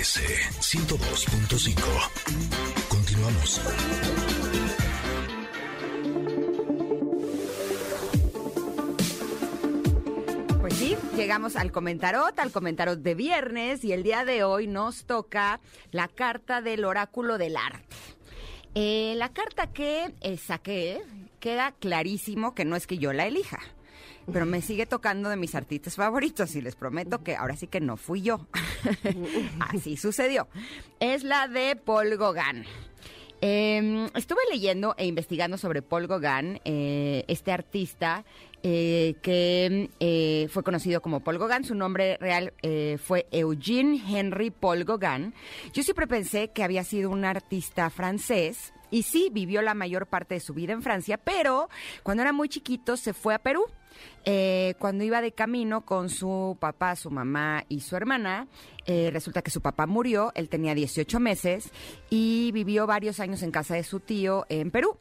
MBS 0.00 0.18
102.5. 0.60 1.76
Continuamos. 2.88 3.60
Pues 10.58 10.74
sí, 10.74 10.96
llegamos 11.16 11.56
al 11.56 11.70
comentarot, 11.70 12.38
al 12.38 12.50
comentarot 12.50 12.98
de 13.00 13.14
viernes 13.14 13.84
y 13.84 13.92
el 13.92 14.02
día 14.02 14.24
de 14.24 14.42
hoy 14.42 14.66
nos 14.66 15.04
toca 15.04 15.60
la 15.90 16.08
carta 16.08 16.62
del 16.62 16.86
oráculo 16.86 17.36
del 17.36 17.58
arte. 17.58 17.84
Eh, 18.74 19.12
la 19.18 19.34
carta 19.34 19.70
que 19.70 20.14
eh, 20.22 20.38
saqué 20.38 21.02
queda 21.40 21.72
clarísimo 21.72 22.54
que 22.54 22.64
no 22.64 22.74
es 22.74 22.86
que 22.86 22.96
yo 22.96 23.12
la 23.12 23.26
elija, 23.26 23.60
pero 24.32 24.46
me 24.46 24.62
sigue 24.62 24.86
tocando 24.86 25.28
de 25.28 25.36
mis 25.36 25.54
artistas 25.54 25.96
favoritos 25.96 26.54
y 26.56 26.60
les 26.60 26.76
prometo 26.76 27.22
que 27.22 27.36
ahora 27.36 27.56
sí 27.56 27.66
que 27.66 27.80
no 27.80 27.96
fui 27.96 28.22
yo. 28.22 28.46
Así 29.60 29.96
sucedió. 29.96 30.48
Es 30.98 31.24
la 31.24 31.48
de 31.48 31.76
Paul 31.76 32.16
Gauguin. 32.16 32.64
Eh, 33.42 34.10
estuve 34.14 34.40
leyendo 34.50 34.94
e 34.98 35.06
investigando 35.06 35.56
sobre 35.56 35.80
Paul 35.80 36.06
Gauguin, 36.06 36.60
eh, 36.64 37.24
este 37.26 37.52
artista 37.52 38.24
eh, 38.62 39.14
que 39.22 39.88
eh, 40.00 40.48
fue 40.50 40.62
conocido 40.62 41.00
como 41.00 41.20
Paul 41.20 41.38
Gauguin. 41.38 41.64
Su 41.64 41.74
nombre 41.74 42.18
real 42.18 42.52
eh, 42.62 42.98
fue 43.02 43.26
Eugene 43.30 44.00
Henry 44.06 44.50
Paul 44.50 44.84
Gauguin. 44.84 45.32
Yo 45.72 45.82
siempre 45.82 46.06
pensé 46.06 46.48
que 46.48 46.62
había 46.62 46.84
sido 46.84 47.10
un 47.10 47.24
artista 47.24 47.88
francés. 47.88 48.74
Y 48.90 49.04
sí, 49.04 49.28
vivió 49.32 49.62
la 49.62 49.74
mayor 49.74 50.06
parte 50.06 50.34
de 50.34 50.40
su 50.40 50.54
vida 50.54 50.72
en 50.72 50.82
Francia, 50.82 51.18
pero 51.18 51.68
cuando 52.02 52.22
era 52.22 52.32
muy 52.32 52.48
chiquito 52.48 52.96
se 52.96 53.12
fue 53.12 53.34
a 53.34 53.38
Perú. 53.38 53.64
Eh, 54.24 54.74
cuando 54.78 55.04
iba 55.04 55.20
de 55.20 55.32
camino 55.32 55.84
con 55.84 56.08
su 56.08 56.56
papá, 56.60 56.96
su 56.96 57.10
mamá 57.10 57.64
y 57.68 57.80
su 57.80 57.96
hermana, 57.96 58.48
eh, 58.86 59.10
resulta 59.12 59.42
que 59.42 59.50
su 59.50 59.60
papá 59.60 59.86
murió, 59.86 60.32
él 60.34 60.48
tenía 60.48 60.74
18 60.74 61.20
meses 61.20 61.70
y 62.08 62.50
vivió 62.52 62.86
varios 62.86 63.20
años 63.20 63.42
en 63.42 63.50
casa 63.50 63.74
de 63.74 63.82
su 63.82 64.00
tío 64.00 64.46
en 64.48 64.70
Perú. 64.70 64.96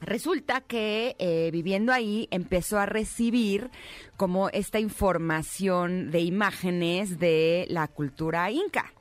Resulta 0.00 0.60
que 0.60 1.16
eh, 1.18 1.50
viviendo 1.52 1.92
ahí 1.92 2.28
empezó 2.30 2.78
a 2.78 2.86
recibir 2.86 3.70
como 4.16 4.48
esta 4.50 4.78
información 4.78 6.10
de 6.10 6.20
imágenes 6.20 7.18
de 7.18 7.66
la 7.68 7.88
cultura 7.88 8.50
inca. 8.50 8.92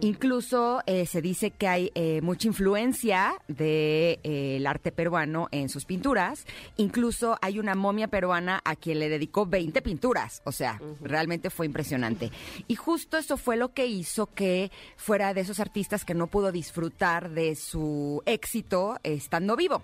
Incluso 0.00 0.82
eh, 0.86 1.06
se 1.06 1.22
dice 1.22 1.50
que 1.50 1.68
hay 1.68 1.92
eh, 1.94 2.20
mucha 2.22 2.48
influencia 2.48 3.34
del 3.48 3.56
de, 3.56 4.20
eh, 4.22 4.56
el 4.56 4.66
arte 4.66 4.92
peruano 4.92 5.48
en 5.50 5.68
sus 5.68 5.84
pinturas. 5.84 6.46
Incluso 6.76 7.38
hay 7.40 7.58
una 7.58 7.74
momia 7.74 8.08
peruana 8.08 8.60
a 8.64 8.76
quien 8.76 8.98
le 8.98 9.08
dedicó 9.08 9.46
20 9.46 9.82
pinturas. 9.82 10.42
O 10.44 10.52
sea, 10.52 10.78
uh 10.80 10.84
-huh. 10.84 10.96
realmente 11.00 11.50
fue 11.50 11.66
impresionante. 11.66 12.30
Y 12.68 12.74
justo 12.76 13.16
eso 13.16 13.36
fue 13.36 13.56
lo 13.56 13.72
que 13.72 13.86
hizo 13.86 14.26
que 14.26 14.70
fuera 14.96 15.34
de 15.34 15.40
esos 15.42 15.60
artistas 15.60 16.04
que 16.04 16.14
no 16.14 16.26
pudo 16.26 16.52
disfrutar 16.52 17.30
de 17.30 17.54
su 17.54 18.22
éxito 18.26 18.98
estando 19.02 19.56
vivo. 19.56 19.82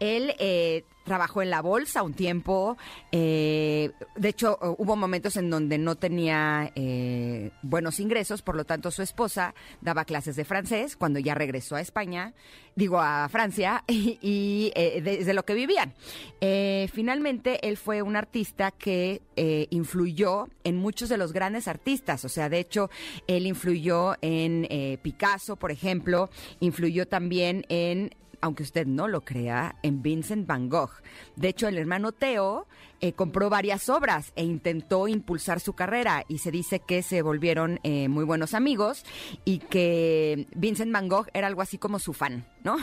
Él 0.00 0.34
eh, 0.38 0.84
trabajó 1.06 1.40
en 1.40 1.50
la 1.50 1.62
bolsa 1.62 2.02
un 2.02 2.12
tiempo. 2.12 2.76
Eh, 3.12 3.92
de 4.16 4.28
hecho, 4.28 4.58
hubo 4.76 4.96
momentos 4.96 5.36
en 5.36 5.48
donde 5.48 5.78
no 5.78 5.94
tenía 5.94 6.70
eh, 6.74 7.52
buenos 7.62 8.00
ingresos, 8.00 8.42
por 8.42 8.56
lo 8.56 8.64
tanto, 8.64 8.90
su 8.90 9.02
esposa 9.02 9.54
daba 9.80 10.04
clases 10.04 10.36
de 10.36 10.44
francés 10.44 10.96
cuando 10.96 11.18
ya 11.20 11.34
regresó 11.34 11.76
a 11.76 11.80
España, 11.80 12.34
digo 12.74 13.00
a 13.00 13.28
Francia, 13.28 13.84
y, 13.88 14.18
y 14.20 14.72
eh, 14.74 15.00
desde 15.02 15.32
lo 15.32 15.44
que 15.44 15.54
vivían. 15.54 15.94
Eh, 16.40 16.88
finalmente, 16.92 17.66
él 17.66 17.76
fue 17.76 18.02
un 18.02 18.16
artista 18.16 18.70
que 18.72 19.22
eh, 19.36 19.68
influyó 19.70 20.48
en 20.64 20.76
muchos 20.76 21.08
de 21.08 21.16
los 21.16 21.32
grandes 21.32 21.68
artistas. 21.68 22.24
O 22.24 22.28
sea, 22.28 22.48
de 22.48 22.58
hecho, 22.58 22.90
él 23.28 23.46
influyó 23.46 24.14
en 24.20 24.66
Picasso, 25.02 25.56
por 25.56 25.70
ejemplo, 25.70 26.30
influyó 26.60 27.06
también 27.06 27.64
en 27.68 28.14
aunque 28.40 28.62
usted 28.62 28.86
no 28.86 29.08
lo 29.08 29.24
crea, 29.24 29.76
en 29.82 30.02
Vincent 30.02 30.46
Van 30.46 30.68
Gogh. 30.68 30.90
De 31.36 31.48
hecho, 31.48 31.68
el 31.68 31.78
hermano 31.78 32.12
Theo 32.12 32.66
eh, 33.00 33.12
compró 33.12 33.50
varias 33.50 33.90
obras 33.90 34.32
e 34.36 34.44
intentó 34.44 35.06
impulsar 35.06 35.60
su 35.60 35.74
carrera 35.74 36.24
y 36.28 36.38
se 36.38 36.50
dice 36.50 36.80
que 36.80 37.02
se 37.02 37.20
volvieron 37.20 37.78
eh, 37.82 38.08
muy 38.08 38.24
buenos 38.24 38.54
amigos 38.54 39.04
y 39.44 39.58
que 39.58 40.46
Vincent 40.54 40.90
Van 40.92 41.08
Gogh 41.08 41.26
era 41.34 41.46
algo 41.46 41.60
así 41.60 41.76
como 41.76 41.98
su 41.98 42.14
fan, 42.14 42.46
¿no? 42.64 42.76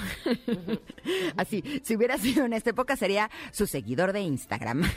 así, 1.38 1.63
si 1.84 1.96
hubiera 1.96 2.19
sido 2.19 2.46
en 2.46 2.53
esta 2.53 2.69
época 2.69 2.96
sería 2.96 3.31
su 3.51 3.66
seguidor 3.66 4.13
de 4.13 4.22
Instagram. 4.22 4.84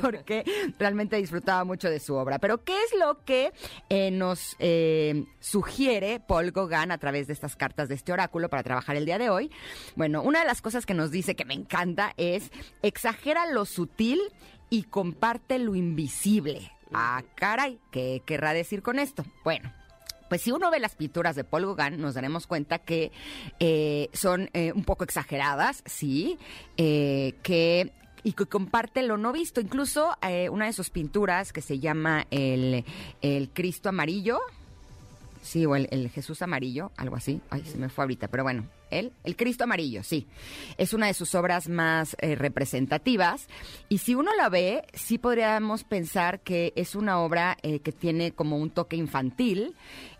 Porque 0.00 0.44
realmente 0.78 1.16
disfrutaba 1.16 1.64
mucho 1.64 1.88
de 1.88 2.00
su 2.00 2.14
obra. 2.14 2.40
Pero 2.40 2.64
¿qué 2.64 2.74
es 2.82 2.98
lo 2.98 3.24
que 3.24 3.52
eh, 3.88 4.10
nos 4.10 4.56
sugiere 5.38 6.18
Paul 6.18 6.50
Gauguin 6.50 6.90
a 6.90 6.98
través 6.98 7.28
de 7.28 7.34
estas 7.34 7.54
cartas 7.54 7.88
de 7.88 7.94
este 7.94 8.12
oráculo 8.12 8.48
para 8.48 8.64
trabajar 8.64 8.96
el 8.96 9.04
día 9.04 9.18
de 9.18 9.30
hoy? 9.30 9.50
Bueno, 9.94 10.22
una 10.22 10.40
de 10.40 10.46
las 10.46 10.60
cosas 10.60 10.86
que 10.86 10.94
nos 10.94 11.12
dice 11.12 11.36
que 11.36 11.44
me 11.44 11.54
encanta 11.54 12.14
es 12.16 12.31
exagera 12.82 13.46
lo 13.46 13.64
sutil 13.64 14.20
y 14.70 14.84
comparte 14.84 15.58
lo 15.58 15.74
invisible. 15.74 16.70
Ah, 16.92 17.22
caray, 17.34 17.78
¿qué 17.90 18.22
querrá 18.24 18.52
decir 18.52 18.82
con 18.82 18.98
esto? 18.98 19.24
Bueno, 19.44 19.72
pues 20.28 20.42
si 20.42 20.52
uno 20.52 20.70
ve 20.70 20.80
las 20.80 20.94
pinturas 20.94 21.36
de 21.36 21.44
Paul 21.44 21.74
Gauguin, 21.74 22.00
nos 22.00 22.14
daremos 22.14 22.46
cuenta 22.46 22.78
que 22.78 23.12
eh, 23.60 24.08
son 24.14 24.48
eh, 24.54 24.72
un 24.72 24.84
poco 24.84 25.04
exageradas, 25.04 25.82
sí, 25.84 26.38
eh, 26.76 27.34
que 27.42 27.92
y 28.24 28.32
que 28.32 28.46
comparte 28.46 29.02
lo 29.02 29.18
no 29.18 29.32
visto. 29.32 29.60
Incluso 29.60 30.16
eh, 30.22 30.48
una 30.48 30.66
de 30.66 30.72
sus 30.72 30.90
pinturas 30.90 31.52
que 31.52 31.60
se 31.60 31.80
llama 31.80 32.26
el, 32.30 32.84
el 33.20 33.50
Cristo 33.50 33.88
Amarillo, 33.88 34.40
sí, 35.42 35.66
o 35.66 35.76
el, 35.76 35.88
el, 35.90 36.08
Jesús 36.08 36.40
Amarillo, 36.40 36.92
algo 36.96 37.16
así, 37.16 37.40
ay, 37.50 37.64
se 37.64 37.76
me 37.76 37.88
fue 37.88 38.04
ahorita, 38.04 38.28
pero 38.28 38.42
bueno, 38.42 38.64
él, 38.98 39.12
el 39.24 39.36
Cristo 39.36 39.64
Amarillo, 39.64 40.02
sí, 40.02 40.26
es 40.78 40.92
una 40.92 41.06
de 41.06 41.14
sus 41.14 41.34
obras 41.34 41.68
más 41.68 42.16
eh, 42.20 42.34
representativas. 42.34 43.46
Y 43.88 43.98
si 43.98 44.14
uno 44.14 44.30
la 44.36 44.48
ve, 44.48 44.84
sí 44.92 45.18
podríamos 45.18 45.84
pensar 45.84 46.40
que 46.40 46.72
es 46.76 46.94
una 46.94 47.20
obra 47.20 47.56
eh, 47.62 47.80
que 47.80 47.92
tiene 47.92 48.32
como 48.32 48.58
un 48.58 48.70
toque 48.70 48.96
infantil. 48.96 49.74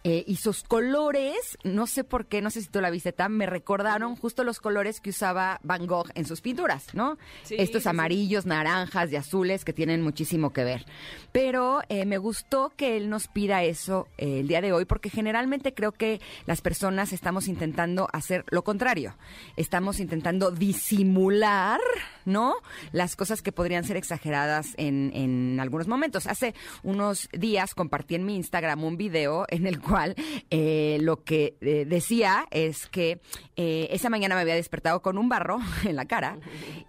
Eh, 0.05 0.25
y 0.27 0.35
sus 0.35 0.65
colores, 0.65 1.57
no 1.63 1.87
sé 1.87 2.03
por 2.03 2.27
qué, 2.27 2.43
no 2.43 2.51
sé 2.51 2.61
si 2.61 2.67
tú 2.67 2.81
la 2.81 2.91
viste 2.91 3.13
tan, 3.13 3.37
me 3.37 3.47
recordaron 3.47 4.17
justo 4.17 4.43
los 4.43 4.59
colores 4.59 5.01
que 5.01 5.11
usaba 5.11 5.61
Van 5.63 5.87
Gogh 5.87 6.11
en 6.17 6.25
sus 6.25 6.41
pinturas, 6.41 6.93
¿no? 6.93 7.19
Sí, 7.45 7.55
Estos 7.57 7.87
amarillos, 7.87 8.43
sí. 8.43 8.49
naranjas 8.49 9.13
y 9.13 9.17
azules 9.17 9.65
que 9.65 9.73
tienen 9.73 10.03
muchísimo 10.03 10.53
que 10.53 10.65
ver. 10.65 10.87
Pero 11.31 11.83
eh, 11.89 12.05
me 12.05 12.19
gustó 12.19 12.73
que 12.77 12.97
él 12.97 13.11
nos 13.11 13.29
pida 13.29 13.63
eso 13.63 14.09
eh, 14.19 14.41
el 14.41 14.49
día 14.49 14.61
de 14.61 14.73
hoy, 14.73 14.87
porque 14.87 15.09
generalmente 15.09 15.73
creo 15.73 15.93
que 15.93 16.21
las 16.47 16.63
personas 16.63 17.13
estamos 17.13 17.47
intentando 17.47 18.09
hacer 18.13 18.45
lo 18.51 18.62
contrario. 18.65 19.17
Estamos 19.57 20.01
intentando 20.01 20.51
disimular, 20.51 21.81
¿no? 22.25 22.55
Las 22.93 23.17
cosas 23.17 23.43
que 23.43 23.53
podrían 23.53 23.85
ser 23.85 23.97
exageradas 23.97 24.75
en, 24.77 25.11
en 25.15 25.61
algunos 25.61 25.89
momentos. 25.89 26.27
Hace 26.27 26.55
unos 26.83 27.29
días 27.33 27.75
compartí 27.75 28.15
en 28.15 28.25
mi 28.25 28.37
Instagram 28.37 28.85
un 28.85 28.97
video 28.97 29.45
en 29.49 29.67
el 29.67 29.81
cual 29.81 30.15
eh, 30.51 30.99
lo 31.01 31.25
que 31.25 31.57
eh, 31.61 31.85
decía 31.87 32.47
es 32.51 32.87
que 32.89 33.21
eh, 33.57 33.89
esa 33.91 34.11
mañana 34.11 34.35
me 34.35 34.41
había 34.41 34.55
despertado 34.55 35.03
con 35.03 35.19
un 35.19 35.29
barro 35.29 35.59
en 35.85 35.97
la 35.97 36.07
cara 36.07 36.39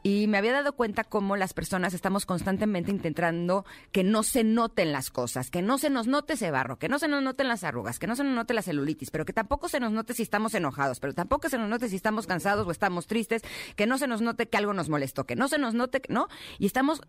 y 0.04 0.28
me 0.28 0.38
había 0.38 0.54
dado 0.54 0.74
cuenta 0.74 1.04
cómo 1.04 1.36
las 1.36 1.54
personas 1.54 1.94
estamos 1.94 2.26
constantemente 2.26 2.92
intentando 2.92 3.66
que 3.92 4.04
no 4.04 4.24
se 4.24 4.44
noten 4.44 4.92
las 4.92 5.10
cosas, 5.10 5.50
que 5.50 5.62
no 5.62 5.78
se 5.78 5.90
nos 5.90 6.08
note 6.08 6.34
ese 6.34 6.52
barro, 6.52 6.78
que 6.78 6.90
no 6.90 7.00
se 7.00 7.08
nos 7.08 7.22
noten 7.22 7.48
las 7.48 7.64
arrugas, 7.64 8.00
que 8.00 8.08
no 8.08 8.16
se 8.16 8.24
nos 8.24 8.34
note 8.34 8.54
la 8.54 8.62
celulitis, 8.62 9.12
pero 9.12 9.26
que 9.26 9.34
tampoco 9.34 9.70
se 9.70 9.80
nos 9.80 9.92
note 9.92 10.14
si 10.14 10.24
estamos 10.24 10.54
enojados, 10.54 11.00
pero 11.00 11.14
tampoco 11.14 11.50
se 11.50 11.58
nos 11.58 11.63
note 11.70 11.90
si 11.90 11.98
estamos 11.98 12.26
cansados 12.26 12.66
o 12.66 12.72
estamos 12.72 13.06
tristes, 13.06 13.42
que 13.76 13.86
no 13.86 13.98
se 13.98 14.08
nos 14.08 14.22
note 14.22 14.48
que 14.48 14.58
algo 14.58 14.74
nos 14.74 14.88
molestó, 14.88 15.26
que 15.26 15.36
no 15.36 15.50
se 15.50 15.58
nos 15.58 15.74
note, 15.74 16.02
¿no? 16.08 16.30
Y 16.58 16.66
estamos 16.66 17.02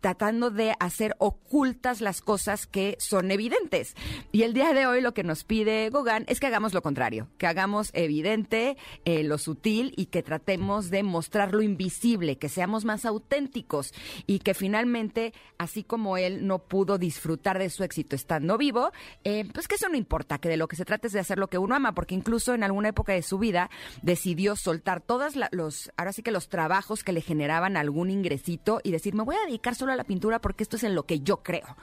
tratando 0.00 0.50
de 0.50 0.74
hacer 0.78 1.14
ocultas 1.18 2.00
las 2.00 2.20
cosas 2.20 2.66
que 2.66 2.96
son 2.98 3.30
evidentes. 3.30 3.94
Y 4.30 4.42
el 4.42 4.54
día 4.54 4.72
de 4.72 4.86
hoy 4.86 5.00
lo 5.00 5.14
que 5.14 5.24
nos 5.24 5.32
nos 5.32 5.44
pide 5.44 5.88
Gauguin 5.88 6.26
es 6.26 6.40
que 6.40 6.46
hagamos 6.46 6.74
lo 6.74 6.82
contrario, 6.82 7.26
que 7.38 7.46
hagamos 7.46 7.88
evidente 7.94 8.76
eh, 9.06 9.24
lo 9.24 9.38
sutil 9.38 9.94
y 9.96 10.06
que 10.06 10.22
tratemos 10.22 10.90
de 10.90 11.02
mostrar 11.02 11.54
lo 11.54 11.62
invisible, 11.62 12.36
que 12.36 12.50
seamos 12.50 12.84
más 12.84 13.06
auténticos 13.06 13.94
y 14.26 14.40
que 14.40 14.52
finalmente, 14.52 15.32
así 15.56 15.84
como 15.84 16.18
él 16.18 16.46
no 16.46 16.58
pudo 16.58 16.98
disfrutar 16.98 17.58
de 17.58 17.70
su 17.70 17.82
éxito 17.82 18.14
estando 18.14 18.58
vivo, 18.58 18.92
eh, 19.24 19.48
pues 19.54 19.68
que 19.68 19.76
eso 19.76 19.88
no 19.88 19.96
importa, 19.96 20.36
que 20.36 20.50
de 20.50 20.58
lo 20.58 20.68
que 20.68 20.76
se 20.76 20.84
trata 20.84 21.06
es 21.06 21.14
de 21.14 21.20
hacer 21.20 21.38
lo 21.38 21.48
que 21.48 21.56
uno 21.56 21.74
ama, 21.74 21.94
porque 21.94 22.14
incluso 22.14 22.52
en 22.52 22.62
alguna 22.62 22.90
época 22.90 23.14
de 23.14 23.22
su 23.22 23.38
vida 23.38 23.70
decidió 24.00 24.56
soltar 24.56 25.02
todos 25.02 25.34
los, 25.52 25.92
ahora 25.96 26.12
sí 26.12 26.22
que 26.22 26.30
los 26.30 26.48
trabajos 26.48 27.04
que 27.04 27.12
le 27.12 27.20
generaban 27.20 27.76
algún 27.76 28.10
ingresito 28.10 28.80
y 28.82 28.92
decir, 28.92 29.14
me 29.14 29.24
voy 29.24 29.36
a 29.36 29.46
dedicar 29.46 29.74
solo 29.74 29.92
a 29.92 29.96
la 29.96 30.04
pintura 30.04 30.40
porque 30.40 30.62
esto 30.62 30.76
es 30.76 30.84
en 30.84 30.94
lo 30.94 31.04
que 31.04 31.20
yo 31.20 31.42
creo, 31.42 31.76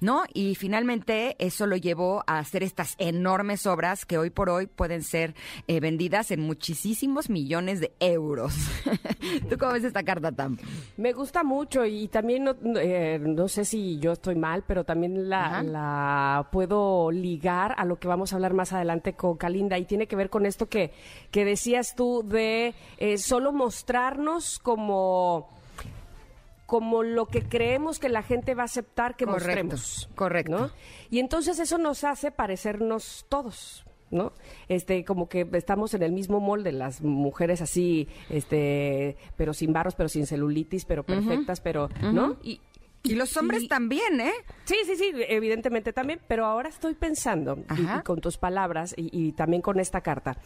¿no? 0.00 0.24
Y 0.34 0.54
finalmente 0.54 1.36
eso 1.38 1.66
lo 1.66 1.76
llevó 1.76 2.22
a 2.26 2.38
hacer 2.38 2.62
estas 2.62 2.74
estas 2.74 2.96
enormes 2.98 3.66
obras 3.66 4.04
que 4.04 4.18
hoy 4.18 4.30
por 4.30 4.50
hoy 4.50 4.66
pueden 4.66 5.04
ser 5.04 5.36
eh, 5.68 5.78
vendidas 5.78 6.32
en 6.32 6.40
muchísimos 6.40 7.30
millones 7.30 7.78
de 7.78 7.92
euros. 8.00 8.52
¿Tú 9.48 9.56
cómo 9.58 9.72
ves 9.72 9.84
esta 9.84 10.02
carta, 10.02 10.32
Tam? 10.32 10.58
Me 10.96 11.12
gusta 11.12 11.44
mucho 11.44 11.86
y 11.86 12.08
también 12.08 12.42
no, 12.42 12.56
eh, 12.80 13.20
no 13.20 13.46
sé 13.46 13.64
si 13.64 14.00
yo 14.00 14.10
estoy 14.10 14.34
mal, 14.34 14.64
pero 14.66 14.82
también 14.82 15.28
la, 15.28 15.62
la, 15.62 16.48
puedo 16.50 17.12
ligar 17.12 17.76
a 17.78 17.84
lo 17.84 18.00
que 18.00 18.08
vamos 18.08 18.32
a 18.32 18.36
hablar 18.36 18.54
más 18.54 18.72
adelante 18.72 19.12
con 19.12 19.36
Kalinda 19.36 19.78
y 19.78 19.84
tiene 19.84 20.08
que 20.08 20.16
ver 20.16 20.28
con 20.28 20.44
esto 20.44 20.68
que, 20.68 20.90
que 21.30 21.43
decías 21.44 21.94
tú 21.94 22.22
de 22.24 22.74
eh, 22.98 23.18
solo 23.18 23.52
mostrarnos 23.52 24.58
como 24.58 25.48
como 26.66 27.02
lo 27.02 27.26
que 27.26 27.42
creemos 27.42 27.98
que 27.98 28.08
la 28.08 28.22
gente 28.22 28.54
va 28.54 28.62
a 28.62 28.64
aceptar 28.64 29.16
que 29.16 29.26
correcto, 29.26 29.46
mostremos. 29.46 30.08
Correcto. 30.14 30.70
Y 31.10 31.18
entonces 31.18 31.58
eso 31.58 31.78
nos 31.78 32.04
hace 32.04 32.30
parecernos 32.30 33.26
todos. 33.28 33.84
¿no? 34.10 34.32
Este, 34.68 35.04
como 35.04 35.28
que 35.28 35.48
estamos 35.52 35.92
en 35.94 36.02
el 36.02 36.12
mismo 36.12 36.38
molde, 36.38 36.72
las 36.72 37.02
mujeres 37.02 37.60
así, 37.60 38.08
este, 38.30 39.16
pero 39.36 39.52
sin 39.52 39.72
barros, 39.72 39.94
pero 39.96 40.08
sin 40.08 40.26
celulitis, 40.26 40.84
pero 40.84 41.02
perfectas, 41.02 41.60
pero, 41.60 41.88
¿no? 42.12 42.36
Y, 42.42 42.60
y 43.02 43.14
los 43.16 43.36
hombres 43.36 43.66
también, 43.66 44.20
¿eh? 44.20 44.32
Sí, 44.64 44.76
sí, 44.86 44.94
sí, 44.96 45.12
evidentemente 45.28 45.92
también, 45.92 46.20
pero 46.28 46.46
ahora 46.46 46.68
estoy 46.68 46.94
pensando, 46.94 47.58
y, 47.76 48.02
con 48.02 48.20
tus 48.20 48.38
palabras, 48.38 48.94
y, 48.96 49.10
y 49.12 49.32
también 49.32 49.62
con 49.62 49.80
esta 49.80 50.00
carta, 50.00 50.38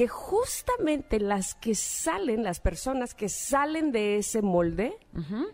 que 0.00 0.08
justamente 0.08 1.20
las 1.20 1.54
que 1.54 1.74
salen, 1.74 2.42
las 2.42 2.58
personas 2.58 3.12
que 3.12 3.28
salen 3.28 3.92
de 3.92 4.16
ese 4.16 4.40
molde, 4.40 4.96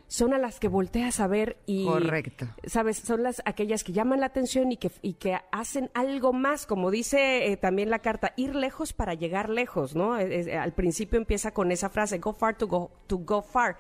son 0.07 0.35
a 0.35 0.39
las 0.39 0.61
que 0.61 0.69
volteas 0.69 1.19
a 1.19 1.27
ver 1.27 1.57
y... 1.67 1.85
Correcto. 1.85 2.47
¿Sabes? 2.65 2.99
Son 2.99 3.25
las 3.25 3.43
aquellas 3.45 3.83
que 3.83 3.93
llaman 3.93 4.21
la 4.21 4.27
atención 4.27 4.71
y 4.71 4.77
que, 4.77 4.93
y 5.03 5.15
que 5.15 5.37
hacen 5.51 5.91
algo 5.95 6.33
más, 6.33 6.65
como 6.65 6.93
dice 6.93 7.51
eh, 7.51 7.57
también 7.57 7.91
la 7.91 7.99
carta, 7.99 8.35
ir 8.37 8.55
lejos 8.55 8.93
para 8.93 9.15
llegar 9.15 9.51
lejos, 9.51 9.97
¿no? 9.97 10.13
al 10.15 10.73
principio 10.75 11.19
empieza 11.19 11.51
con 11.51 11.73
esa 11.73 11.89
frase, 11.89 12.19
go 12.19 12.33
far 12.33 12.57
to 12.57 12.69
go, 12.69 12.93
to 13.09 13.19
go 13.19 13.43
far. 13.43 13.79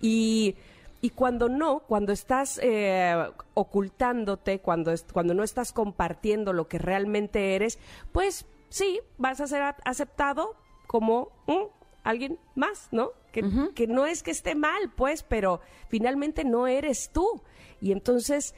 Y... 0.00 0.56
Y 1.00 1.10
cuando 1.10 1.48
no, 1.48 1.78
cuando 1.86 2.12
estás 2.12 2.58
eh, 2.60 3.14
ocultándote, 3.54 4.58
cuando, 4.58 4.92
cuando 5.12 5.32
no 5.32 5.44
estás 5.44 5.72
compartiendo 5.72 6.52
lo 6.52 6.66
que 6.66 6.78
realmente 6.78 7.54
eres, 7.54 7.78
pues 8.10 8.46
sí, 8.68 9.00
vas 9.16 9.40
a 9.40 9.46
ser 9.46 9.62
aceptado 9.84 10.56
como 10.86 11.32
alguien 12.02 12.38
más, 12.54 12.88
¿no? 12.90 13.12
Que, 13.32 13.42
que, 13.74 13.86
no 13.86 14.06
es 14.06 14.22
que 14.22 14.30
esté 14.30 14.54
mal, 14.54 14.92
pues, 14.96 15.22
pero 15.22 15.60
finalmente 15.88 16.44
no 16.44 16.66
eres 16.66 17.10
tú. 17.12 17.42
Y 17.80 17.92
entonces 17.92 18.54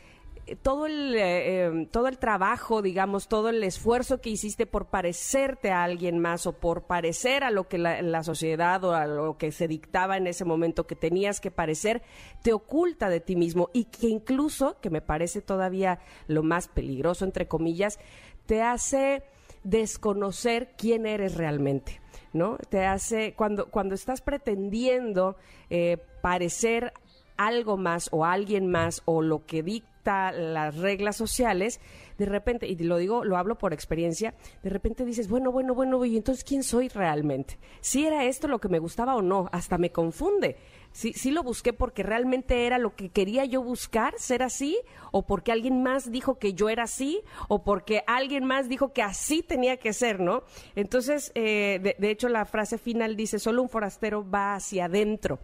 eh, 0.46 0.56
todo 0.56 0.86
el, 0.86 1.14
eh, 1.14 1.64
em, 1.64 1.86
todo 1.86 2.08
el 2.08 2.18
trabajo, 2.18 2.82
digamos, 2.82 3.28
todo 3.28 3.50
el 3.50 3.62
esfuerzo 3.62 4.20
que 4.20 4.30
hiciste 4.30 4.66
por 4.66 4.86
parecerte 4.86 5.70
a 5.70 5.84
alguien 5.84 6.18
más 6.18 6.46
o 6.46 6.52
por 6.52 6.84
parecer 6.84 7.44
a 7.44 7.50
lo 7.50 7.68
que 7.68 7.78
la, 7.78 8.02
la, 8.02 8.22
sociedad 8.24 8.82
o 8.84 8.94
a 8.94 9.06
lo 9.06 9.38
que 9.38 9.52
se 9.52 9.68
dictaba 9.68 10.16
en 10.16 10.26
ese 10.26 10.44
momento 10.44 10.86
que 10.86 10.96
tenías 10.96 11.40
que 11.40 11.50
parecer, 11.50 12.02
te 12.42 12.52
oculta 12.52 13.08
de 13.08 13.20
ti 13.20 13.36
mismo 13.36 13.70
y 13.72 13.84
que 13.84 14.08
incluso, 14.08 14.80
que 14.80 14.90
me 14.90 15.02
parece 15.02 15.40
todavía 15.40 16.00
lo 16.26 16.42
más 16.42 16.68
peligroso, 16.68 17.24
entre 17.24 17.46
comillas, 17.46 17.98
te 18.46 18.62
hace 18.62 19.22
desconocer 19.64 20.72
quién 20.76 21.06
eres 21.06 21.34
realmente. 21.34 22.00
¿No? 22.32 22.58
Te 22.68 22.86
hace, 22.86 23.34
cuando, 23.34 23.66
cuando 23.70 23.96
estás 23.96 24.20
pretendiendo 24.20 25.36
eh, 25.68 25.96
parecer 26.22 26.92
algo 27.36 27.76
más 27.76 28.08
o 28.12 28.24
alguien 28.24 28.70
más 28.70 29.02
o 29.04 29.20
lo 29.20 29.46
que 29.46 29.64
dicta 29.64 30.30
las 30.30 30.76
reglas 30.76 31.16
sociales, 31.16 31.80
de 32.18 32.26
repente, 32.26 32.66
y 32.66 32.76
lo 32.76 32.98
digo, 32.98 33.24
lo 33.24 33.36
hablo 33.36 33.56
por 33.56 33.72
experiencia, 33.72 34.34
de 34.62 34.70
repente 34.70 35.04
dices, 35.04 35.28
bueno, 35.28 35.50
bueno, 35.50 35.74
bueno, 35.74 36.04
y 36.04 36.16
entonces, 36.16 36.44
¿quién 36.44 36.62
soy 36.62 36.88
realmente? 36.88 37.58
Si 37.80 38.06
era 38.06 38.24
esto 38.26 38.46
lo 38.46 38.58
que 38.58 38.68
me 38.68 38.78
gustaba 38.78 39.16
o 39.16 39.22
no, 39.22 39.48
hasta 39.52 39.78
me 39.78 39.90
confunde 39.90 40.56
sí, 40.92 41.12
sí 41.12 41.30
lo 41.30 41.42
busqué 41.42 41.72
porque 41.72 42.02
realmente 42.02 42.66
era 42.66 42.78
lo 42.78 42.94
que 42.94 43.08
quería 43.08 43.44
yo 43.44 43.62
buscar, 43.62 44.14
ser 44.18 44.42
así, 44.42 44.78
o 45.12 45.22
porque 45.22 45.52
alguien 45.52 45.82
más 45.82 46.10
dijo 46.10 46.38
que 46.38 46.54
yo 46.54 46.68
era 46.68 46.84
así, 46.84 47.22
o 47.48 47.62
porque 47.62 48.02
alguien 48.06 48.44
más 48.44 48.68
dijo 48.68 48.92
que 48.92 49.02
así 49.02 49.42
tenía 49.42 49.76
que 49.76 49.92
ser, 49.92 50.20
¿no? 50.20 50.42
Entonces, 50.76 51.32
eh, 51.34 51.96
de 51.98 52.10
hecho, 52.10 52.28
la 52.28 52.44
frase 52.44 52.78
final 52.78 53.16
dice, 53.16 53.38
solo 53.38 53.62
un 53.62 53.68
forastero 53.68 54.28
va 54.28 54.54
hacia 54.54 54.86
adentro. 54.86 55.38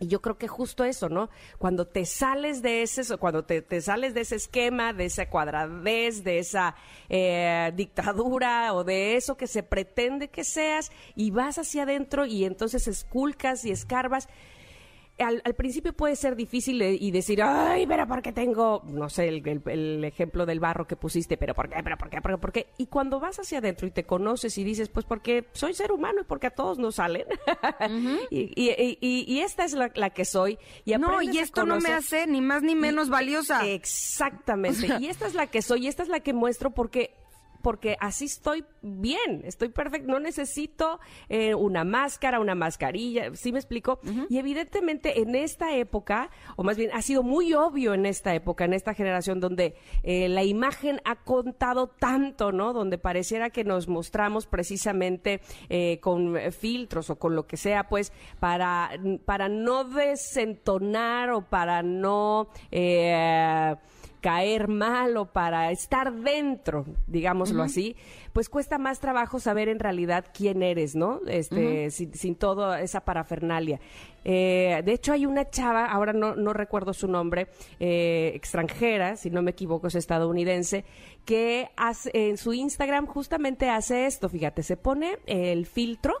Y 0.00 0.06
yo 0.06 0.20
creo 0.20 0.38
que 0.38 0.46
justo 0.46 0.84
eso, 0.84 1.08
¿no? 1.08 1.28
Cuando 1.58 1.86
te 1.86 2.04
sales 2.04 2.62
de 2.62 2.82
ese, 2.82 3.16
cuando 3.16 3.44
te, 3.44 3.80
sales 3.80 4.14
de 4.14 4.20
ese 4.20 4.36
esquema, 4.36 4.92
de 4.92 5.06
esa 5.06 5.28
cuadradez, 5.28 6.22
de 6.22 6.38
esa 6.38 6.76
eh, 7.08 7.72
dictadura 7.74 8.74
o 8.74 8.84
de 8.84 9.16
eso 9.16 9.36
que 9.36 9.48
se 9.48 9.64
pretende 9.64 10.28
que 10.28 10.44
seas 10.44 10.92
y 11.16 11.32
vas 11.32 11.58
hacia 11.58 11.82
adentro 11.82 12.26
y 12.26 12.44
entonces 12.44 12.86
esculcas 12.86 13.64
y 13.64 13.72
escarbas 13.72 14.28
al, 15.18 15.54
principio 15.54 15.92
puede 15.92 16.16
ser 16.16 16.36
difícil 16.36 16.80
y 16.82 17.10
decir, 17.10 17.42
ay, 17.42 17.86
pero 17.86 18.06
¿por 18.06 18.22
qué 18.22 18.32
tengo, 18.32 18.82
no 18.86 19.08
sé, 19.08 19.28
el, 19.28 20.04
ejemplo 20.04 20.46
del 20.46 20.60
barro 20.60 20.86
que 20.86 20.96
pusiste, 20.96 21.36
pero 21.36 21.54
¿por 21.54 21.68
qué, 21.68 21.80
pero 21.82 21.96
por 21.96 22.10
qué, 22.10 22.20
pero 22.22 22.38
por 22.38 22.52
qué? 22.52 22.68
Y 22.78 22.86
cuando 22.86 23.20
vas 23.20 23.38
hacia 23.38 23.58
adentro 23.58 23.86
y 23.86 23.90
te 23.90 24.04
conoces 24.04 24.56
y 24.58 24.64
dices, 24.64 24.88
pues 24.88 25.04
porque 25.04 25.46
soy 25.52 25.74
ser 25.74 25.92
humano 25.92 26.20
y 26.20 26.24
porque 26.24 26.48
a 26.48 26.50
todos 26.50 26.78
nos 26.78 26.96
salen. 26.96 27.26
y, 28.30 29.40
esta 29.40 29.64
es 29.64 29.72
la, 29.72 30.10
que 30.10 30.24
soy. 30.24 30.58
Y 30.84 30.94
no, 30.96 31.22
y 31.22 31.38
esto 31.38 31.64
no 31.66 31.78
me 31.80 31.92
hace 31.92 32.26
ni 32.26 32.40
más 32.40 32.62
ni 32.62 32.74
menos 32.74 33.08
valiosa. 33.08 33.66
Exactamente. 33.66 34.88
y 35.00 35.06
esta 35.06 35.26
es 35.26 35.34
la 35.34 35.46
que 35.46 35.62
soy 35.62 35.86
y 35.86 35.88
esta 35.88 36.02
es 36.02 36.08
la 36.08 36.20
que 36.20 36.32
muestro 36.32 36.70
porque 36.70 37.14
porque 37.68 37.98
así 38.00 38.24
estoy 38.24 38.64
bien, 38.80 39.42
estoy 39.44 39.68
perfecto, 39.68 40.10
no 40.10 40.20
necesito 40.20 41.00
eh, 41.28 41.54
una 41.54 41.84
máscara, 41.84 42.40
una 42.40 42.54
mascarilla, 42.54 43.34
¿sí 43.34 43.52
me 43.52 43.58
explico? 43.58 44.00
Y 44.30 44.38
evidentemente 44.38 45.20
en 45.20 45.34
esta 45.34 45.76
época, 45.76 46.30
o 46.56 46.62
más 46.62 46.78
bien 46.78 46.90
ha 46.94 47.02
sido 47.02 47.22
muy 47.22 47.52
obvio 47.52 47.92
en 47.92 48.06
esta 48.06 48.34
época, 48.34 48.64
en 48.64 48.72
esta 48.72 48.94
generación 48.94 49.38
donde 49.38 49.76
eh, 50.02 50.30
la 50.30 50.44
imagen 50.44 51.02
ha 51.04 51.16
contado 51.16 51.88
tanto, 51.88 52.52
¿no? 52.52 52.72
Donde 52.72 52.96
pareciera 52.96 53.50
que 53.50 53.64
nos 53.64 53.86
mostramos 53.86 54.46
precisamente 54.46 55.42
eh, 55.68 56.00
con 56.00 56.38
filtros 56.58 57.10
o 57.10 57.18
con 57.18 57.36
lo 57.36 57.46
que 57.46 57.58
sea, 57.58 57.86
pues 57.90 58.14
para, 58.40 58.92
para 59.26 59.50
no 59.50 59.84
desentonar 59.84 61.32
o 61.32 61.42
para 61.42 61.82
no 61.82 62.48
caer 64.20 64.68
mal 64.68 65.16
o 65.16 65.26
para 65.26 65.70
estar 65.70 66.12
dentro, 66.12 66.84
digámoslo 67.06 67.62
así, 67.62 67.96
pues 68.32 68.48
cuesta 68.48 68.78
más 68.78 69.00
trabajo 69.00 69.40
saber 69.40 69.68
en 69.68 69.78
realidad 69.78 70.26
quién 70.32 70.62
eres, 70.62 70.94
¿no? 70.94 71.20
Este, 71.26 71.90
sin, 71.90 72.14
sin 72.14 72.34
toda 72.34 72.80
esa 72.80 73.00
parafernalia. 73.04 73.80
Eh, 74.24 74.82
de 74.84 74.92
hecho, 74.92 75.12
hay 75.12 75.26
una 75.26 75.48
chava, 75.48 75.86
ahora 75.86 76.12
no, 76.12 76.34
no 76.36 76.52
recuerdo 76.52 76.92
su 76.92 77.08
nombre, 77.08 77.48
eh, 77.80 78.32
extranjera, 78.34 79.16
si 79.16 79.30
no 79.30 79.42
me 79.42 79.52
equivoco, 79.52 79.86
es 79.86 79.94
estadounidense, 79.94 80.84
que 81.24 81.70
hace, 81.76 82.10
en 82.12 82.36
su 82.36 82.52
Instagram 82.52 83.06
justamente 83.06 83.70
hace 83.70 84.06
esto, 84.06 84.28
fíjate, 84.28 84.62
se 84.62 84.76
pone 84.76 85.18
el 85.26 85.66
filtro 85.66 86.14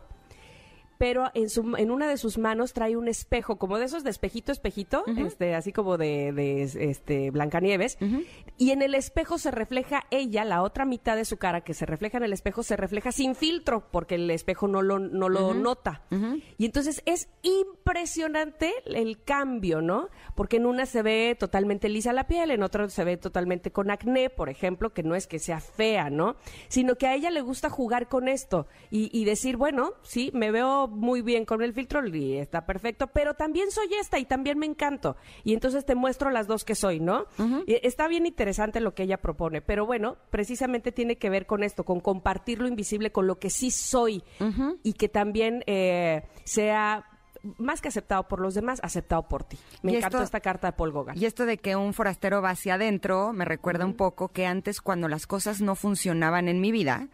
pero 0.98 1.30
en, 1.34 1.48
su, 1.48 1.76
en 1.76 1.90
una 1.90 2.08
de 2.08 2.16
sus 2.16 2.38
manos 2.38 2.72
trae 2.72 2.96
un 2.96 3.08
espejo, 3.08 3.56
como 3.56 3.78
de 3.78 3.84
esos 3.84 4.02
de 4.04 4.10
espejito, 4.10 4.50
espejito, 4.50 5.04
este, 5.16 5.54
así 5.54 5.72
como 5.72 5.96
de, 5.96 6.32
de 6.32 6.62
este, 6.62 7.30
Blancanieves, 7.30 7.96
y 8.56 8.72
en 8.72 8.82
el 8.82 8.94
espejo 8.96 9.38
se 9.38 9.52
refleja 9.52 10.04
ella, 10.10 10.44
la 10.44 10.62
otra 10.62 10.84
mitad 10.84 11.16
de 11.16 11.24
su 11.24 11.36
cara 11.36 11.60
que 11.62 11.72
se 11.72 11.86
refleja 11.86 12.18
en 12.18 12.24
el 12.24 12.32
espejo, 12.32 12.64
se 12.64 12.76
refleja 12.76 13.12
sin 13.12 13.36
filtro, 13.36 13.84
porque 13.90 14.16
el 14.16 14.28
espejo 14.30 14.66
no 14.66 14.82
lo, 14.82 14.98
no 14.98 15.28
lo 15.28 15.54
nota. 15.54 16.02
Y 16.58 16.64
entonces 16.64 17.02
es 17.06 17.28
impresionante 17.42 18.72
el 18.86 19.22
cambio, 19.22 19.80
¿no? 19.80 20.08
Porque 20.34 20.56
en 20.56 20.66
una 20.66 20.84
se 20.84 21.02
ve 21.02 21.36
totalmente 21.38 21.88
lisa 21.88 22.12
la 22.12 22.26
piel, 22.26 22.50
en 22.50 22.64
otra 22.64 22.88
se 22.88 23.04
ve 23.04 23.16
totalmente 23.16 23.70
con 23.70 23.90
acné, 23.90 24.30
por 24.30 24.48
ejemplo, 24.48 24.92
que 24.92 25.04
no 25.04 25.14
es 25.14 25.28
que 25.28 25.38
sea 25.38 25.60
fea, 25.60 26.10
¿no? 26.10 26.34
Sino 26.68 26.96
que 26.96 27.06
a 27.06 27.14
ella 27.14 27.30
le 27.30 27.40
gusta 27.40 27.70
jugar 27.70 28.08
con 28.08 28.26
esto 28.26 28.66
y, 28.90 29.16
y 29.16 29.24
decir, 29.24 29.56
bueno, 29.56 29.92
sí, 30.02 30.30
me 30.34 30.50
veo 30.50 30.87
muy 30.88 31.22
bien 31.22 31.44
con 31.44 31.62
el 31.62 31.72
filtro 31.72 31.98
y 32.06 32.36
está 32.36 32.66
perfecto, 32.66 33.08
pero 33.08 33.34
también 33.34 33.70
soy 33.70 33.88
esta 34.00 34.18
y 34.18 34.24
también 34.24 34.58
me 34.58 34.66
encanto. 34.66 35.16
Y 35.44 35.54
entonces 35.54 35.84
te 35.84 35.94
muestro 35.94 36.30
las 36.30 36.46
dos 36.46 36.64
que 36.64 36.74
soy, 36.74 37.00
¿no? 37.00 37.26
Está 37.66 38.08
bien 38.08 38.26
interesante 38.26 38.80
lo 38.80 38.94
que 38.94 39.04
ella 39.04 39.18
propone, 39.18 39.60
pero 39.60 39.86
bueno, 39.86 40.16
precisamente 40.30 40.92
tiene 40.92 41.16
que 41.16 41.30
ver 41.30 41.46
con 41.46 41.62
esto, 41.62 41.84
con 41.84 42.00
compartir 42.00 42.60
lo 42.60 42.68
invisible 42.68 43.12
con 43.12 43.26
lo 43.26 43.38
que 43.38 43.50
sí 43.50 43.70
soy 43.70 44.22
y 44.82 44.92
que 44.94 45.08
también 45.08 45.62
eh, 45.66 46.22
sea 46.44 47.04
más 47.58 47.80
que 47.80 47.88
aceptado 47.88 48.28
por 48.28 48.40
los 48.40 48.54
demás, 48.54 48.80
aceptado 48.82 49.22
por 49.28 49.44
ti. 49.44 49.58
Me 49.82 49.96
encantó 49.96 50.18
esto- 50.18 50.24
esta 50.24 50.40
carta 50.40 50.68
de 50.68 50.72
Paul 50.72 50.92
Gauguin. 50.92 51.16
Y 51.20 51.24
esto 51.26 51.46
de 51.46 51.58
que 51.58 51.76
un 51.76 51.94
forastero 51.94 52.42
va 52.42 52.50
hacia 52.50 52.74
adentro 52.74 53.32
me 53.32 53.44
recuerda 53.44 53.84
un 53.84 53.94
poco 53.94 54.28
que 54.28 54.46
antes 54.46 54.80
cuando 54.80 55.08
las 55.08 55.26
cosas 55.26 55.60
no 55.60 55.74
funcionaban 55.74 56.48
en 56.48 56.60
mi 56.60 56.72
vida, 56.72 57.08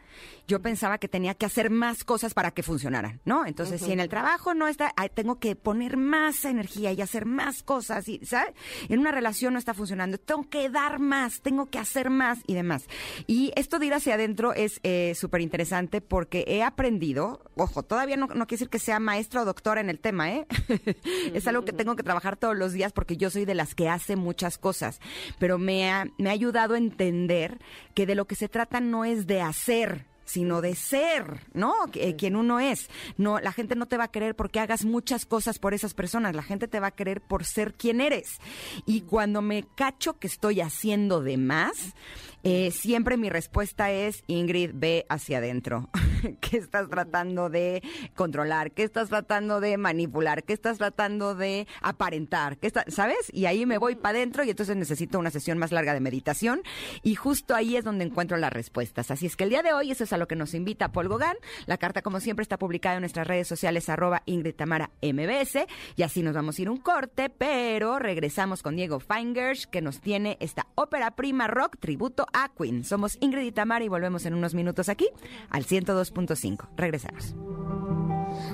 yo 0.47 0.61
pensaba 0.61 0.99
que 0.99 1.09
tenía 1.09 1.35
que 1.35 1.47
hacer 1.47 1.71
más 1.71 2.05
cosas 2.05 2.35
para 2.35 2.51
que 2.51 2.63
funcionaran, 2.63 3.21
¿no? 3.25 3.47
Entonces, 3.47 3.81
si 3.81 3.93
en 3.93 4.01
el 4.01 4.09
trabajo 4.09 4.55
no 4.55 4.69
está, 4.69 4.93
tengo 5.15 5.39
que 5.39 5.57
poner 5.57 5.97
más 5.97 6.45
energía 6.45 6.93
y 6.93 7.01
hacer 7.01 7.25
más 7.27 7.63
cosas, 7.63 8.09
y, 8.09 8.21
¿sabes? 8.25 8.55
En 8.89 9.01
una 9.01 9.11
relación 9.11 9.53
no 9.55 9.59
está 9.59 9.75
funcionando, 9.75 10.19
tengo 10.19 10.49
que 10.49 10.69
dar 10.69 10.99
más, 10.99 11.41
tengo 11.41 11.67
que 11.67 11.79
hacer 11.79 12.11
más 12.11 12.39
y 12.47 12.55
demás. 12.55 12.85
Y 13.27 13.53
esto 13.57 13.79
de 13.79 13.87
ir 13.87 13.95
hacia 13.95 14.15
adentro 14.15 14.53
es 14.53 14.81
eh, 14.83 15.15
súper 15.15 15.41
interesante 15.41 16.01
porque 16.01 16.45
he 16.47 16.63
aprendido, 16.63 17.41
ojo, 17.57 17.83
todavía 17.83 18.17
no, 18.17 18.27
no 18.27 18.47
quiere 18.47 18.59
decir 18.61 18.69
que 18.69 18.79
sea 18.79 19.01
maestra 19.01 19.43
o 19.43 19.45
doctora 19.45 19.81
en 19.81 19.89
el 19.91 19.99
tema, 19.99 20.24
¿eh? 20.31 20.47
es 21.35 21.47
algo 21.47 21.65
que 21.65 21.73
tengo 21.73 21.97
que 21.97 22.03
trabajar 22.03 22.37
todos 22.37 22.57
los 22.57 22.73
días 22.73 22.93
porque 22.93 23.17
yo 23.17 23.31
soy 23.31 23.45
de 23.45 23.55
las 23.55 23.75
que 23.75 23.89
hace 23.89 24.17
muchas 24.17 24.59
cosas, 24.59 25.01
pero 25.39 25.59
me 25.59 25.91
ha, 25.91 26.07
me 26.19 26.31
ha 26.31 26.33
ayudado 26.33 26.75
a 26.75 26.79
entender 26.79 27.59
que 27.95 28.07
de 28.07 28.15
lo 28.15 28.27
que 28.27 28.35
se 28.35 28.49
trata 28.49 28.81
no 28.81 29.05
es 29.05 29.27
de 29.27 29.41
hacer, 29.41 30.07
sino 30.25 30.61
de 30.61 30.75
ser, 30.75 31.41
¿no? 31.53 31.75
Eh, 31.95 32.17
quien 32.17 32.37
uno 32.37 32.61
es. 32.61 32.89
No, 33.17 33.39
la 33.41 33.53
gente 33.53 33.75
no 33.77 33.87
te 33.87 33.97
va 33.97 34.05
a 34.05 34.11
querer 34.11 34.35
porque 34.37 34.61
hagas 34.61 34.85
muchas 34.85 35.27
cosas 35.27 35.59
por 35.59 35.75
esas 35.75 35.95
personas. 35.95 36.35
La 36.35 36.43
gente 36.43 36.69
te 36.69 36.81
va 36.81 36.89
a 36.89 36.91
querer 36.93 37.21
por 37.21 37.45
ser 37.45 37.75
quien 37.75 38.01
eres. 38.01 38.39
Y 38.87 39.03
cuando 39.03 39.43
me 39.43 39.65
cacho 39.77 40.19
que 40.19 40.27
estoy 40.27 40.61
haciendo 40.61 41.23
de 41.23 41.37
más, 41.37 41.95
eh, 42.43 42.71
siempre 42.71 43.17
mi 43.17 43.31
respuesta 43.31 43.91
es, 43.91 44.23
Ingrid, 44.27 44.71
ve 44.75 45.07
hacia 45.09 45.39
adentro. 45.39 45.89
¿Qué 46.41 46.57
estás 46.59 46.89
tratando 46.89 47.51
de 47.51 47.83
controlar? 48.15 48.73
¿Qué 48.73 48.83
estás 48.83 49.09
tratando 49.09 49.61
de 49.61 49.77
manipular? 49.77 50.43
¿Qué 50.45 50.53
estás 50.55 50.79
tratando 50.79 51.35
de 51.35 51.67
aparentar? 51.83 52.59
¿Qué 52.59 52.67
está- 52.67 52.85
¿Sabes? 52.89 53.31
Y 53.33 53.47
ahí 53.47 53.67
me 53.67 53.79
voy 53.79 53.95
para 53.95 54.19
adentro 54.19 54.45
y 54.45 54.51
entonces 54.51 54.77
necesito 54.77 55.19
una 55.19 55.31
sesión 55.31 55.59
más 55.59 55.73
larga 55.73 55.93
de 55.95 56.01
meditación. 56.01 56.63
Y 57.03 57.15
justo 57.15 57.55
ahí 57.55 57.77
es 57.77 57.85
donde 57.85 58.05
encuentro 58.05 58.37
las 58.37 58.53
respuestas. 58.53 59.11
Así 59.11 59.27
es 59.27 59.37
que 59.37 59.45
el 59.45 59.51
día 59.51 59.63
de 59.63 59.73
hoy 59.73 59.91
eso 59.91 60.05
es 60.05 60.13
a 60.15 60.19
lo 60.19 60.27
que 60.27 60.37
nos 60.37 60.55
invita 60.55 60.93
Paul 60.93 61.09
Gauguin. 61.09 61.37
La 61.67 61.79
carta, 61.79 62.03
como 62.03 62.21
siempre, 62.21 62.43
está 62.43 62.59
publicada 62.59 62.97
en 62.97 63.03
nuestras 63.03 63.27
redes 63.27 63.49
sociales, 63.49 63.89
arroba 63.89 64.23
Ingrid 64.27 64.55
Tamara 64.55 64.91
MBS. 65.03 65.67
Y 65.97 66.03
así 66.03 66.23
nos 66.23 66.35
vamos 66.35 66.59
a 66.59 66.63
ir 66.63 66.71
un 66.71 66.79
corte, 66.79 67.31
pero 67.31 67.99
regresamos 67.99 68.63
con 68.63 68.77
Diego 68.77 69.01
Feingersh, 69.01 69.67
que 69.67 69.83
nos 69.83 70.01
tiene 70.01 70.37
esta 70.41 70.67
ópera 70.75 71.13
prima 71.13 71.47
rock 71.47 71.77
tributo 71.79 72.27
a 72.33 72.51
Queen. 72.57 72.85
Somos 72.85 73.19
Ingrid 73.21 73.47
y 73.47 73.53
Tamara 73.53 73.85
y 73.85 73.89
volvemos 73.89 74.25
en 74.27 74.35
unos 74.35 74.55
minutos 74.55 74.89
aquí 74.89 75.09
al 75.51 75.65
102.5. 75.65 76.69
Regresamos. 76.77 77.35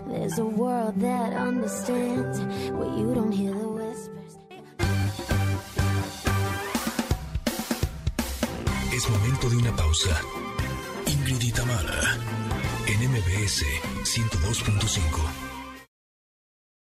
There's 0.09 0.39
a 0.39 0.45
world 0.45 1.01
that 1.01 1.33
understands 1.33 2.41
where 2.73 2.91
you 2.99 3.15
don't 3.15 3.33
hear 3.33 3.53
the 3.53 3.69
whispers. 3.69 4.37
Es 8.93 9.09
momento 9.09 9.49
de 9.49 9.57
una 9.57 9.77
pausa. 9.77 10.21
Ingrid 11.31 11.49
y 11.49 11.53
en 12.89 13.09
MBS 13.09 13.65
102.5. 14.03 15.50